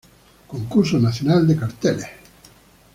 Concurso 0.47 0.97
Nacional 0.97 1.45
de 1.45 1.55
carteles. 1.55 2.09